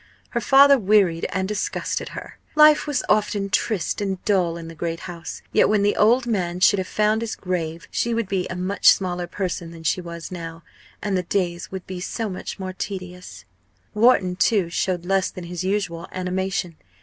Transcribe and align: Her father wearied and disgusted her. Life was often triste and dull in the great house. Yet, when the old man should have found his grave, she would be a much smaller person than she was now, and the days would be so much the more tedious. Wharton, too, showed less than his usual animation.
Her 0.29 0.41
father 0.41 0.79
wearied 0.79 1.27
and 1.29 1.47
disgusted 1.47 2.09
her. 2.17 2.39
Life 2.55 2.87
was 2.87 3.03
often 3.07 3.51
triste 3.51 4.01
and 4.01 4.17
dull 4.25 4.57
in 4.57 4.67
the 4.67 4.73
great 4.73 5.01
house. 5.01 5.43
Yet, 5.51 5.69
when 5.69 5.83
the 5.83 5.95
old 5.95 6.25
man 6.25 6.59
should 6.59 6.79
have 6.79 6.87
found 6.87 7.21
his 7.21 7.35
grave, 7.35 7.87
she 7.91 8.11
would 8.15 8.27
be 8.27 8.47
a 8.47 8.55
much 8.55 8.89
smaller 8.89 9.27
person 9.27 9.69
than 9.69 9.83
she 9.83 10.01
was 10.01 10.31
now, 10.31 10.63
and 11.03 11.15
the 11.15 11.21
days 11.21 11.71
would 11.71 11.85
be 11.85 11.99
so 11.99 12.29
much 12.31 12.57
the 12.57 12.63
more 12.63 12.73
tedious. 12.73 13.45
Wharton, 13.93 14.37
too, 14.37 14.71
showed 14.71 15.05
less 15.05 15.29
than 15.29 15.43
his 15.43 15.63
usual 15.63 16.07
animation. 16.11 16.77